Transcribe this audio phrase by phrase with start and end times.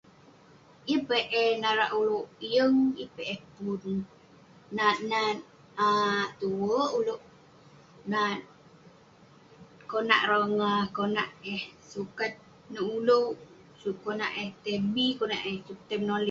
[0.89, 3.81] Yeng peh eh narak ulouk yeng, yeng peh eh pun.
[4.77, 5.35] Nat nat
[5.85, 7.21] um tue ulouk
[8.13, 8.39] nat
[9.89, 11.61] konak rongah, konak eh
[11.91, 12.31] sukat
[12.73, 13.31] nouk ulouk.
[14.05, 16.17] Konak eh tai bi, konak eh tai-